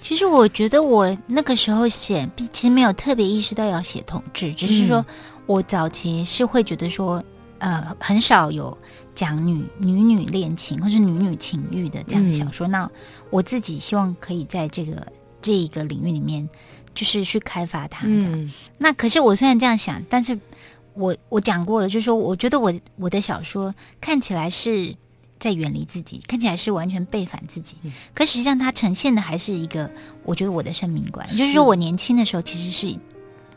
[0.00, 5.04] 其实我觉得我那个时候写，其实没有特别意识到要写同志，只是说
[5.46, 7.22] 我早期是会觉得说。
[7.60, 8.76] 呃，很少有
[9.14, 12.66] 讲女女女恋情或是女女情欲的这样的小说。
[12.66, 12.90] 嗯、那
[13.28, 15.06] 我自己希望可以在这个
[15.42, 16.48] 这一个领域里面，
[16.94, 18.06] 就是去开发它。
[18.06, 20.38] 嗯，那可是我虽然这样想，但是
[20.94, 24.94] 我我讲过了，就是说，我觉得我我的小说看起来是
[25.38, 27.76] 在远离自己，看起来是完全背反自己。
[27.82, 29.90] 嗯、可实际上，它呈现的还是一个，
[30.24, 32.98] 我觉得我的生命观，是就是说我年轻的时候其实是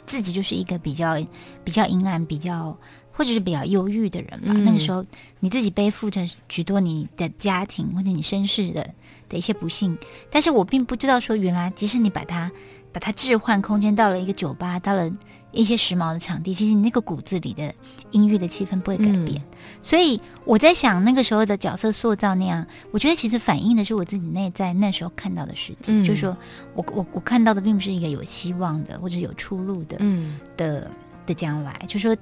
[0.06, 1.16] 自己就是一个比较
[1.64, 2.78] 比较阴暗、比较。
[3.14, 4.54] 或者是比较忧郁的人嘛。
[4.54, 5.06] 嗯、那个时候
[5.40, 8.90] 你自己背负着许多你的家庭或者你身世的
[9.30, 9.98] 的一些不幸，
[10.30, 12.52] 但是我并不知道说，原来即使你把它
[12.92, 15.10] 把它置换空间到了一个酒吧，到了。
[15.56, 17.72] 一些时髦的场地，其实你那个骨子里的
[18.10, 19.42] 阴郁的气氛不会改变，嗯、
[19.84, 26.36] 所以我在想那个时候的角色塑造那样，我觉得其实反映的是我自己内在那时候看到的世界，嗯、就是说
[26.74, 30.40] 我我我看到的并不是一个有希望的或者有出路的，嗯。
[30.58, 30.90] 的
[31.28, 32.18] 的将来，就是说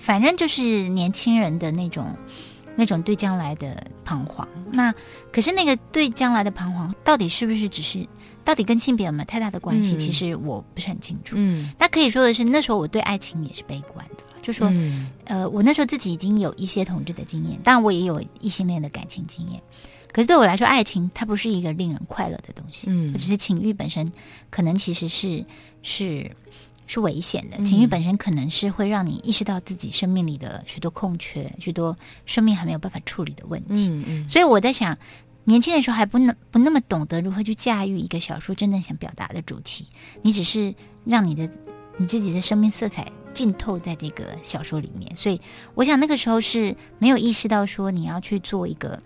[0.00, 2.16] 反正就是年轻人的那种
[2.74, 4.48] 那种对将来的彷徨。
[4.72, 4.92] 那
[5.30, 8.06] 可是那个对将来的彷徨，到底是不是只是？
[8.42, 9.94] 到底跟性别有没有太大的关系？
[9.94, 11.36] 嗯、其实我不是很清楚。
[11.38, 19.60] 嗯，那可以说的是，那时候我对爱情也是悲观的，就说，嗯、呃，我那时候自己已经有一些同志的经验，当然我也有异性恋的感情经验。
[20.10, 22.86] 可是对我来说，爱情它不是一个令人快乐的东西。
[22.88, 24.10] 嗯，只是情欲本身
[24.48, 25.44] 可能其实是
[25.82, 26.28] 是
[26.90, 27.56] 是危险的。
[27.64, 33.88] 情绪本身可能是会让你意识到自己生命里的许多空缺，许多生命还没有办法处理的问题。
[33.88, 34.98] 嗯嗯，所以我在想。
[35.44, 39.86] 年轻的时候还不能不那么懂得如何去驾驭一个小说真正想表达的主题，
[40.22, 40.72] 你只是
[41.04, 41.50] 让你的
[41.96, 45.40] 你自己的生命色彩浸透在这个小说里面，所以
[45.74, 49.02] 我想那个时候是没有意识到说你要去做一个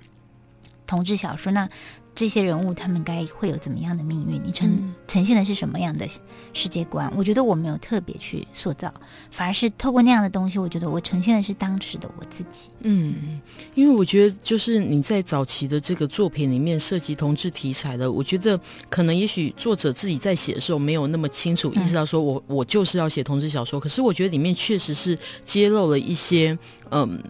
[0.86, 1.68] 同志小说那。
[2.14, 4.40] 这些人物他们该会有怎么样的命运？
[4.44, 6.07] 你呈呈现的是什么样的
[6.53, 7.12] 世界观？
[7.16, 8.92] 我觉得我没有特别去塑造，
[9.33, 12.70] 反而是透过那样的东西，我觉得我呈现的是当时的我自己。
[12.83, 13.40] 嗯，
[13.74, 26.57] 因为我觉得就是你在早期的这个作品里面涉及同志题材的，我觉得可能也许作者自己在写的时候没有那么清楚意识到说我我就是要写同志小说，可是我觉得里面确实是揭露了一些
[26.90, 27.20] 嗯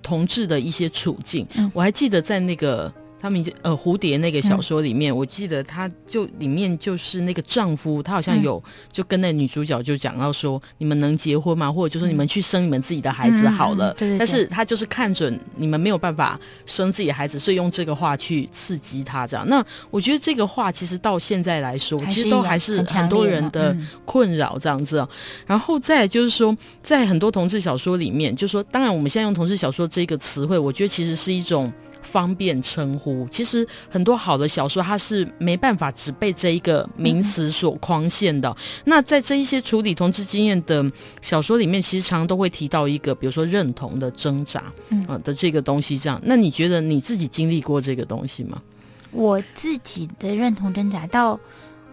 [0.00, 1.44] 同志的一些处境。
[1.74, 2.92] 我还记得在那个。
[3.20, 11.70] 他们呃，蝴蝶那个小说里面，嗯、我记得他就里面就是那个丈夫，他好像有就跟那女主角就讲到说，你们能结婚吗？
[11.70, 13.90] 或者就说你们去生你们自己的孩子好了。
[13.90, 19.46] 嗯、对对对，但是他就是看准你们没有办法生自己的孩子，所以用这个话去刺激他这样。
[19.46, 24.98] 那我觉得这个话其实到现在来说，其实都还是很多人的困扰这样子。
[24.98, 25.08] 嗯、
[25.46, 31.70] 然后再就是说，在很多同志小说里面，就是说当然我们现在用同志小说这个词汇，我觉得其实是一种。
[32.02, 38.48] 方便称呼，其实很多好的小说，它是没办法只被这一个名词所框限的。
[38.50, 40.84] 嗯、那在这一些处理同志经验的
[41.20, 45.98] 小说里面，其实常常都会提到一个，比如说认同的挣扎，嗯、呃、的这个东西。
[45.98, 48.62] 这样，那你觉得你自己经历过这个东西吗？
[49.10, 51.38] 我自己的认同挣扎到，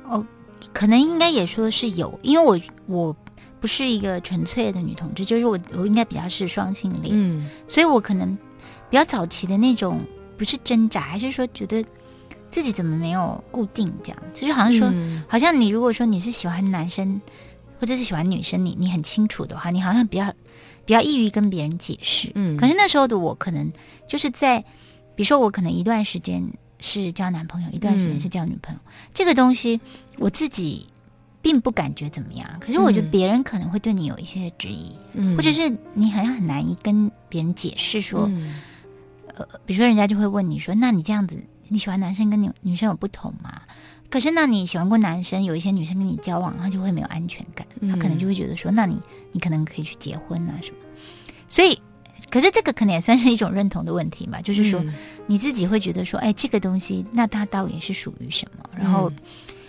[0.07, 0.25] 哦，
[0.71, 3.15] 可能应该也说是有，因为我我
[3.59, 8.37] 不是一个纯粹的女同志，就是我我应该比较是双性恋，嗯，所以我可能。
[8.89, 9.99] 比较早期的那种，
[10.37, 11.83] 不是挣扎，还是说觉得
[12.49, 14.23] 自己怎么没有固定这样？
[14.33, 17.21] 就是好像说，嗯、好像你如果说你是喜欢男生，
[17.79, 20.33] 或者是喜欢女生，你你很清楚的话，你好像比较
[20.85, 22.31] 比较易于跟别人解释。
[22.35, 23.69] 嗯，可是那时候的我，可能
[24.07, 24.59] 就是在，
[25.15, 26.41] 比如说我可能一段时间
[26.79, 29.81] 是交男朋友，一段时间是交女朋友，嗯、这个东西
[30.17, 30.87] 我自己
[31.41, 32.49] 并不感觉怎么样。
[32.61, 38.25] 可是我觉得别人可能会对你有一些质疑，嗯，或者是你好像很难以跟别人解释说。
[38.31, 38.55] 嗯
[39.51, 43.61] 呃，比如说，人家就会问你说：“那你这样子，你喜欢男生跟女女生有不同吗？”
[44.09, 48.99] 可是，那你喜欢过男生，有一些女生跟你交往，他就会没有安全感，他可能就会觉得说：“那你
[49.31, 50.77] 你可能可以去结婚啊什么。”
[51.49, 51.77] 所以，
[52.29, 54.83] 可是这个可能也算是一种认同的问题嘛，就是说
[55.25, 59.11] 你自己会觉得说：“哎，这个东西，那它到底是属于什么？”然后。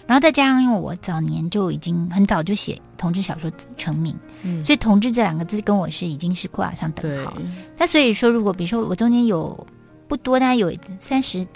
[0.08, 7.36] 然后再加上，因为我早年就已经很早就写同志小说成名，嗯，所以“同志”这两个字跟我是已经是挂上等号。
[7.76, 9.66] 那所以说，如果比如说我中间有
[10.08, 11.46] 不多，大概有三十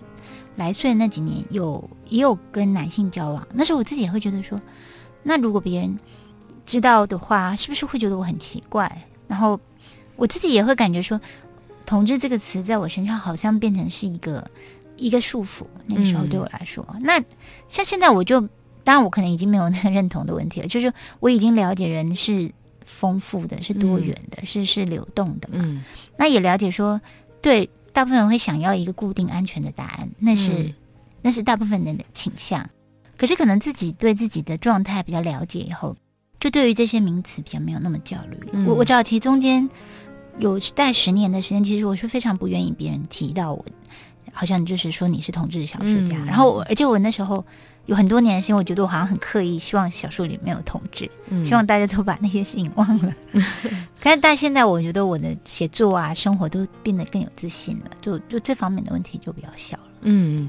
[0.54, 4.60] 来岁那几年有也有跟男性交往，那时候我自己也会觉得说，
[5.22, 5.98] 那如果别人
[6.66, 9.02] 知道的话，是不是会觉得我很奇怪？
[9.26, 9.58] 然后
[10.14, 11.18] 我自己也会感觉说
[11.86, 14.46] ，“同志”这个词在我身上好像变成是一个。
[15.02, 17.22] 一个束缚，那个时候对我来说，嗯、那
[17.68, 18.40] 像现在我就，
[18.84, 22.50] 当然我可能已经没有那个认同的问题了，就是我已经了解人是
[22.86, 25.56] 丰富的，是多元的，嗯、是是流动的嘛。
[25.58, 25.84] 嗯、
[26.16, 27.00] 那也了解说，
[27.40, 30.74] 对大部分人会想要一个固定安全的答案，那是、嗯、
[31.20, 32.68] 那是大部分人的倾向。
[33.16, 35.96] 可是可能自己对自己的状态比较了解以后，
[36.40, 38.38] 就对于这些名词比较没有那么焦虑。
[38.52, 39.68] 嗯、我我知道其实中间
[40.38, 43.64] 有带十年的时间，其实我是非常不愿意别人提到我。
[44.33, 47.44] 好像就是说你是同志小说家，嗯、然后而且我那时候
[47.87, 53.14] 有很多年的时间，我觉得我好像很刻意，希望小说里没有同志，嗯、希望大家都把那些事情忘了。
[54.00, 59.85] 但是但现在我觉得我的写作啊，生活都变得更有自信了，就就这方面的问题就比较小了。
[60.02, 60.48] 嗯。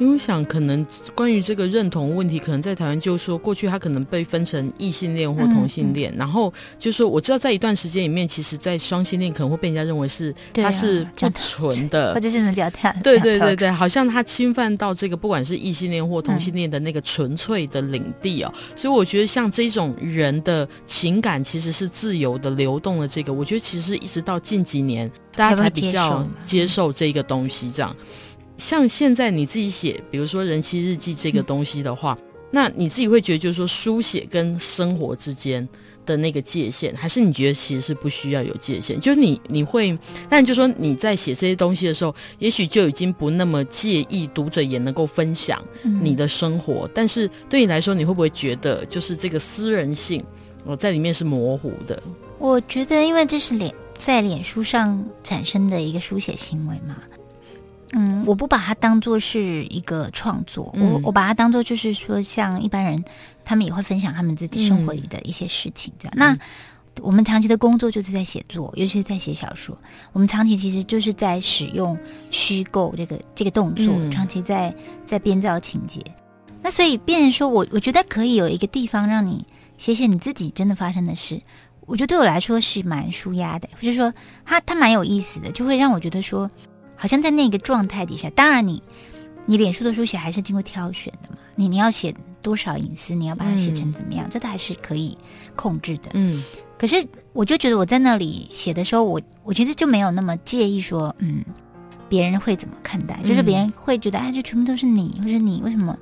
[0.00, 0.84] 因为我想可能
[1.14, 27.94] 关于这个认同问题，可能在台湾就是说，过去他可能被分成异性恋或同性恋，然后就是说我知道在一段时间里面，其实，在双性恋可能会被人家认为是他是不纯的， 或者是比较跳，对对对对，好像他侵犯到这个不管是异性恋或同性恋的那个纯粹的领地哦，嗯、所以我觉得像这种人的情感其实是自由的流动的，这个我觉得其实一直到近几年大家才比较接受这个东西这样。
[28.60, 35.66] 像现在你自己写，比如说人妻日记这个东西的话，嗯、那你自己会觉得就是说书写跟生活之间
[36.06, 39.00] 的那个界限，还是你觉得其实是不需要有界限？
[39.00, 39.98] 就是你你会，
[40.28, 50.22] 但就说你在写这些东西的时候，也许就已经不那么介意读者也能够分享你的生活，嗯、但是对你来说，你会不会觉得就是这个私人性
[50.64, 52.00] 哦在里面是模糊的？
[52.38, 56.96] 我觉得，因为这是脸在脸书上产生的一个书写行为嘛。
[57.92, 63.04] 嗯，我不把它当做是一个创作，嗯、我我把它当做就是说，像一般人，
[63.44, 66.14] 他们也会分享他们自己生活里的一些事情这样。
[66.16, 69.76] 嗯、那我们长期的工作就是在写作，尤其是在写小说，
[70.12, 71.98] 我们长期其实就是在使用
[72.30, 74.72] 虚构这个这个动作，嗯、长期在
[75.04, 76.00] 在编造情节。
[76.62, 79.44] 那所以，变成说我我觉得可以有一个地方让你
[79.78, 81.40] 写写你自己真的发生的事，
[81.86, 84.12] 我觉得对我来说是蛮舒压的，或者说
[84.44, 86.48] 它它蛮有意思的，就会让我觉得说。
[87.00, 88.82] 好像在那个状态底下，当然你，
[89.46, 91.38] 你脸书的书写还是经过挑选的嘛。
[91.54, 95.16] 你你要写多少隐私，你要把它写成怎么样，嗯、这都还是可以
[95.56, 96.10] 控制的。
[96.12, 96.44] 嗯，
[96.76, 101.42] 可是我就觉得我在那里写的时候，我我其实就没有那么介意说，嗯，
[102.06, 105.98] 别人会怎么看待，就是别人会觉得，哎，这全部都是你，或者你为什么？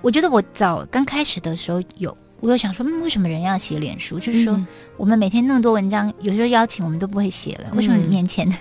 [0.00, 2.16] 我觉得我早刚开始的时候有。
[2.40, 4.18] 我有想说，嗯，为什么人要写脸书？
[4.20, 4.60] 就是说，
[4.98, 8.54] 我们每天那么多文章，有时候邀请我们都不会写了，为什么面前的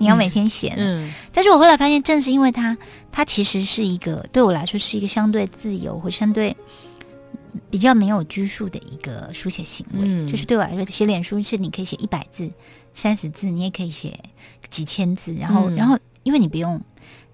[0.00, 0.72] 你要每天写？
[0.78, 2.76] 嗯，但是我后来发现，正是因为它，
[3.12, 6.56] 它其实是一个对我来说是一个相对自由或相对
[7.68, 10.00] 比较没有拘束的一个书写行为。
[10.02, 12.50] 嗯，就是对我来说，写脸书是你可以写一百字、
[12.94, 14.18] 三十字，你也可以写
[14.70, 16.80] 几千字，然后，然后因为你不用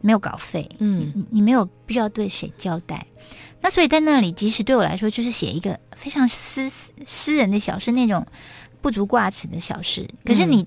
[0.00, 3.06] 没有稿费，嗯，你你没有必须要对谁交代。
[3.60, 6.68] 那所以在那里，即使对我来说，就是写一个非常私
[7.06, 8.26] 私人的小事，那种
[8.80, 10.08] 不足挂齿的小事。
[10.24, 10.66] 可是你，嗯、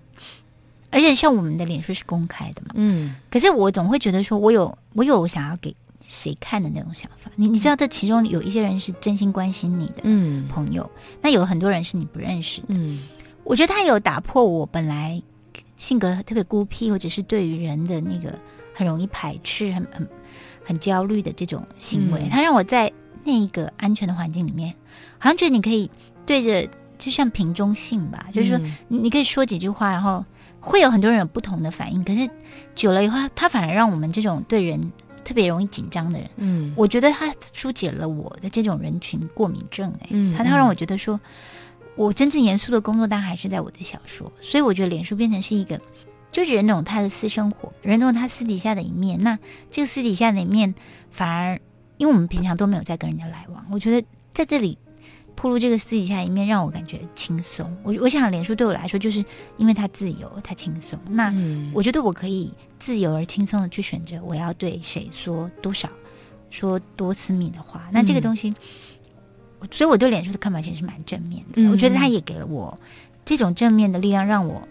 [0.91, 3.15] 而且像我们的脸书是公开的嘛，嗯。
[3.29, 5.75] 可是我总会觉得说，我有我有想要给
[6.05, 7.31] 谁看的那种想法。
[7.35, 12.67] 你你知道，这其中有一些人是真心关心你的嗯朋友，嗯、那有很多人是你不认识的。
[12.69, 12.99] 嗯，
[13.43, 15.21] 我觉得他有打破我本来
[15.77, 18.33] 性格特别孤僻，或者是对于人的那个
[18.73, 20.07] 很容易排斥，很很。
[20.65, 24.71] 很焦虑的这种行为，他让我在那一个安全的环境里面，
[25.17, 25.89] 好像觉得你可以
[26.27, 26.69] 对着，
[26.99, 30.23] 就像瓶中信吧，就是说你你可以说几句话，然后
[30.59, 32.03] 会有很多人有不同的反应。
[32.03, 32.29] 可是
[32.75, 34.91] 久了以后，他反而让我们这种对人
[35.23, 39.91] 特别容易紧张的人，嗯，我觉得他疏解了我的这种人群过敏症。
[40.01, 41.19] 哎，嗯，他他让我觉得说，
[41.95, 45.79] 我真正严肃的工作当然还是在我的小说，所以我觉得脸书变成是一个。
[46.31, 49.17] 就是人总他的私生活，人总他私底下的一面。
[49.21, 49.39] 那
[49.71, 50.75] 这个私底下的一面，
[51.09, 51.59] 反而
[51.97, 54.77] 因为我们平常都没有在跟人家来往，我觉得在这里
[55.41, 57.65] 暴露这个私底下一面，让我感觉轻松。
[57.83, 59.23] 我我想，脸书对我来说，就是
[59.57, 60.99] 因为它自由，它轻松。
[61.09, 61.33] 那
[61.73, 65.89] 我觉得我可以自由而轻松的去选择我要对谁说多少，
[66.49, 67.87] 说多私密的话。
[67.91, 68.53] 那这个东西，
[69.71, 71.69] 所以我对脸书的看法其实是蛮正面的。
[71.69, 72.77] 我觉得它也给了我
[73.23, 74.61] 这种正面的力量，让我。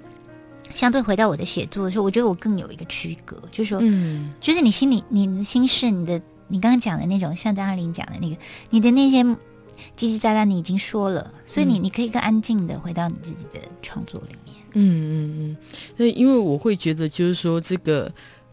[0.74, 8.36] 相对回到我的写作的时候，我觉得我更有一个区隔，就是说，嗯，就是你心里你的心事，你的你刚刚讲的那种，像张爱玲讲的那个，
[8.68, 9.24] 你的那些
[9.96, 14.56] 叽叽喳喳，你已经说了，所以你你可以更安静的回到你自己的创作里面。
[14.74, 15.56] 嗯嗯嗯，
[15.96, 18.10] 所以因为我会觉得，就是说这个。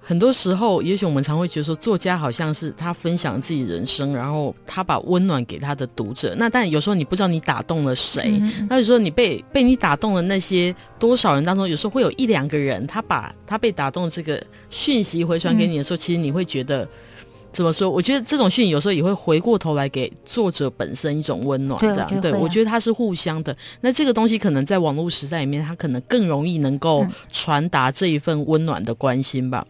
[0.08, 6.36] 很多时候，也许我们常会觉得说，作家好像是他分享自己人生，然后他把温暖给他的读者。
[6.38, 16.88] 那但有时候你不知道你打动了谁，嗯、那有时候你被被你打动的那些多少人当中，有时候会有一两个人，他把他被打动这个讯息回传给你的时候，嗯、其实你会觉得
[17.56, 17.90] 怎么说？
[17.90, 22.34] 我觉得这种讯息有时候也会回过头来给作者本身一种温暖，这样对。
[22.34, 23.56] 我觉得它是互相的。
[23.80, 29.66] 那这个东西可能在网络时代里面，它可能更容易能够传达这一份温暖的关心吧。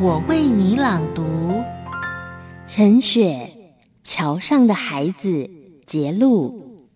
[0.00, 1.60] 我为你朗读。
[2.68, 3.50] 陈雪，
[4.04, 5.50] 桥上的孩子，
[5.86, 6.86] 节录。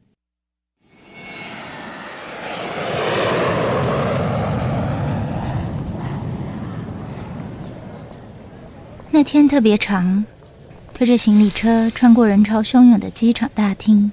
[9.11, 10.25] 那天特别长，
[10.95, 14.13] 推着行李车穿过人潮汹涌的机场大厅，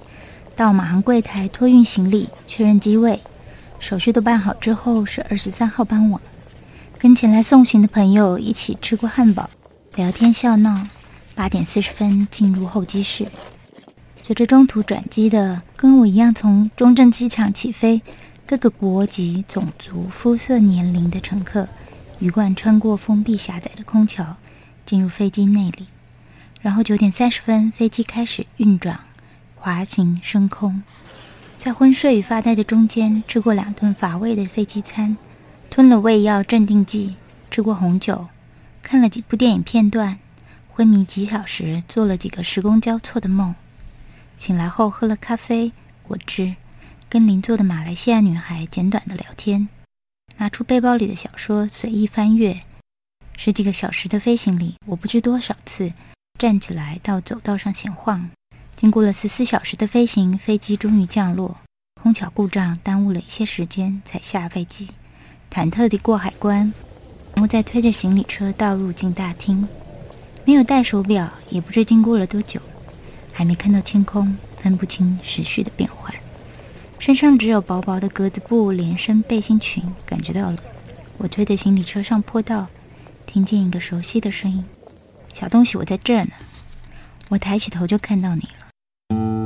[0.55, 3.19] 到马航柜台托运行李，确认机位，
[3.77, 6.19] 手续都办好之后，是二十三号傍晚，
[7.01, 9.49] 跟前来送行的朋友一起吃过汉堡，
[9.95, 10.85] 聊天笑闹，
[11.33, 13.25] 八点四十分进入候机室。
[14.21, 18.01] 随着中途转机的，跟我一样从中正机场起飞，
[18.45, 21.69] 各个国籍、种族、肤色、年龄的乘客，
[22.19, 24.35] 鱼贯穿过封闭狭窄的空桥。
[24.85, 25.85] 进入飞机内里，
[26.61, 28.99] 然后九点三十分，飞机开始运转、
[29.55, 30.81] 滑行、升空。
[31.57, 35.15] 在昏睡与发呆的中间，吃过两顿乏味的飞机餐，
[35.79, 37.15] 吞了胃药镇定剂，
[37.49, 38.27] 吃过红酒，
[38.81, 40.19] 看了几部电影片段，
[40.67, 43.55] 昏迷几小时，做了几个时空交错的梦。
[44.37, 45.71] 醒来后喝了咖啡、
[46.03, 46.53] 果汁，
[47.07, 49.69] 跟邻座的马来西亚女孩简短的聊天，
[50.35, 52.59] 拿出背包里的小说随意翻阅。
[53.37, 55.93] 十几个小时的飞行里，我不知多少次
[56.37, 58.29] 站起来到走道上闲晃。
[58.75, 61.55] 经过了十四小时的飞行，飞机终于降落。
[62.03, 64.89] 空调故障耽误了一些时间才下飞机，
[65.51, 66.73] 忐忑地过海关，
[67.33, 69.67] 然后再推着行李车倒入境大厅。
[70.45, 72.59] 没有带手表，也不知经过了多久，
[73.31, 76.13] 还没看到天空，分不清时序的变换。
[76.97, 80.57] 身上只有薄薄的格子布连身背心裙，感觉到了。
[81.17, 82.67] 我推着行李车上坡道。
[83.25, 84.65] 听见一个熟悉的声音
[85.33, 86.31] ：“小东西，我在这儿呢。”
[87.29, 89.38] 我抬起头就看到你了。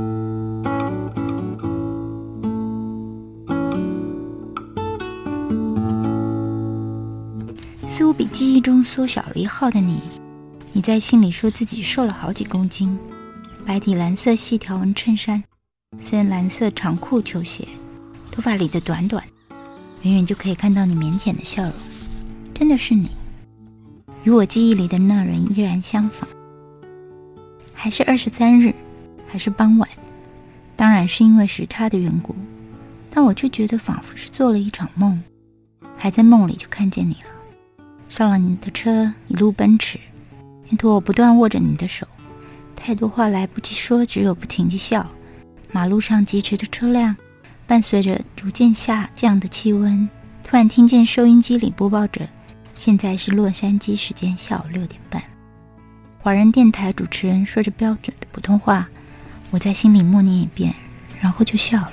[7.94, 10.00] 似乎比记忆中缩小了一号的你。
[10.72, 12.98] 你在信里说自己瘦了好几公斤。
[13.64, 15.40] 白底蓝色细条纹衬衫，
[16.00, 17.68] 深蓝色长裤球鞋，
[18.32, 19.22] 头发理得短短，
[20.02, 21.72] 远远就可以看到你腼腆的笑容。
[22.52, 23.08] 真的是你。
[24.24, 26.28] 与我记忆里的那人依然相仿，
[27.72, 28.74] 还是二十三日，
[29.28, 29.88] 还是傍晚，
[30.74, 32.34] 当然是因为时差的缘故，
[33.08, 35.22] 但我却觉得仿佛是做了一场梦，
[35.96, 37.30] 还在梦里就看见你了，
[38.14, 39.98] 上了你的车，一路奔驰，
[40.68, 42.06] 沿途我不断握着你的手，
[42.76, 45.04] 太多话来不及说，只有不停地笑。
[45.72, 47.16] 马路上疾驰的车辆，
[47.66, 50.08] 伴随着逐渐下降的气温，
[50.44, 52.20] 突然听见收音机里播报着。
[52.76, 55.20] 现在是洛杉矶时间下午六点半，
[56.20, 58.88] 华人电台主持人说着标准的普通话，
[59.50, 60.72] 我在心里默念一遍，
[61.20, 61.92] 然后就笑了。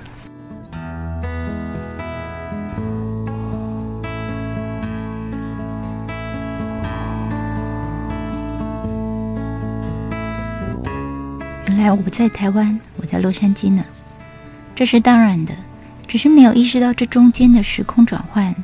[11.82, 13.84] 来我不在台湾，我在洛杉矶呢，
[14.76, 15.56] 这是当然的，
[16.08, 18.56] 只是没有意识到这中间的时空转换。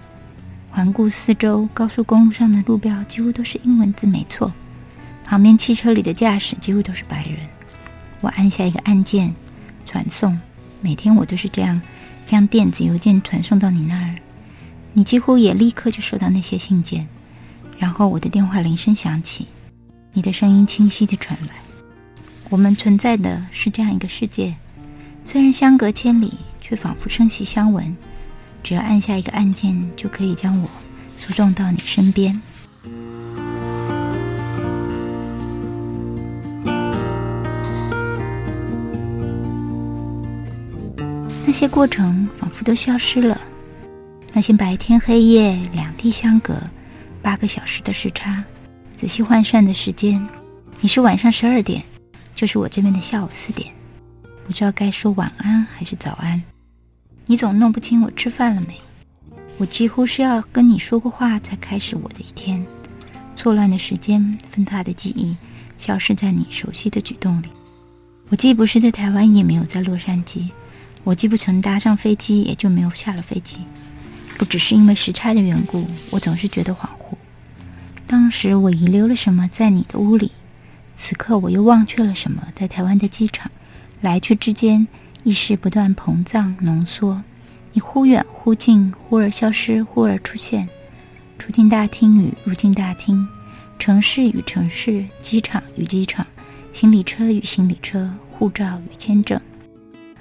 [0.70, 4.54] 环顾四周，高速公路上的路标几乎都是英文字，没错。
[5.26, 7.40] 旁边汽车里的驾驶几乎都是白人。
[8.22, 9.34] 我按下一个按键，
[9.88, 10.40] 传送。
[10.80, 11.82] 每天我都是这样
[12.24, 14.14] 将电子邮件传送到你那儿，
[14.94, 17.08] 你几乎也立刻就收到那些信件。
[17.80, 19.48] 然后我的电话铃声响起，
[20.14, 21.67] 你的声音清晰地传来。
[22.50, 24.56] 我们存在的是这样一个世界，
[25.26, 27.96] 虽然相隔千里，却仿佛声息相闻。
[28.64, 30.70] 只要按下一个按键，就可以将我
[31.18, 32.42] 输送到你身边。
[41.46, 43.40] 那些过程仿佛都消失了，
[44.34, 46.56] 那些白天黑夜两地相隔
[47.22, 48.44] 八个小时的时差，
[48.98, 50.26] 仔细换算的时间，
[50.82, 51.82] 你是晚上十二点，
[52.38, 53.74] 就是我这边的下午四点，
[54.46, 56.40] 不知道该说晚安还是早安。
[57.26, 58.80] 你总弄不清我吃饭了没？
[59.58, 62.64] 我几乎是要跟你说过话才开始我的一天。
[63.36, 65.36] 错乱的时间，分沓的记忆，
[65.80, 67.48] 消失在你熟悉的举动里。
[68.30, 70.48] 我既不是在台湾，也没有在洛杉矶。
[71.04, 73.62] 我既不曾搭上飞机，也就没有下了飞机。
[74.38, 77.16] 不只是因为时差的缘故，我总是觉得恍惚。
[78.06, 80.32] 当时我遗留了什么在你的屋里？
[80.98, 83.50] 此刻我又忘却了什么在台湾的机场？
[84.02, 84.86] 来去之间。
[85.24, 87.22] 意识不断膨胀浓缩，
[87.74, 90.70] 你忽远忽近，忽而消失，忽而出现。
[91.38, 93.28] 出境大厅与入境大厅，
[93.78, 96.26] 城市与城市，机场与机场，
[96.72, 99.38] 行李车与行李车，护照与签证。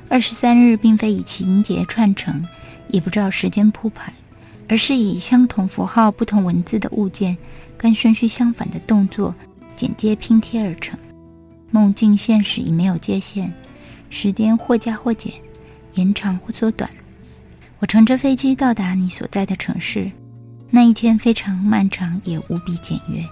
[0.08, 2.44] 二十三日并非以情节串成，
[2.88, 4.12] 也不照时间铺排，
[4.66, 7.38] 而是以相同符号、不同文字的物件，
[7.78, 9.32] 跟顺序相反的动作，
[9.76, 10.98] 剪接拼贴而成。
[11.70, 13.52] 梦境现实已没有界限，
[14.08, 15.32] 时间或加或减，
[15.94, 16.88] 延长或缩短。
[17.78, 20.10] 我乘着飞机到达你所在的城市，
[20.70, 23.22] 那一天非常漫长，也无比简约。